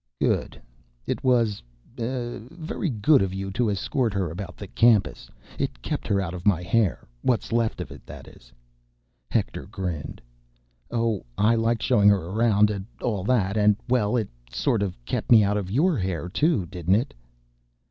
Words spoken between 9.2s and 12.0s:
Hector grinned. "Oh, I liked